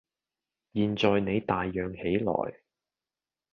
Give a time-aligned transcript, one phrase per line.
[0.73, 2.31] 現在你大嚷起來，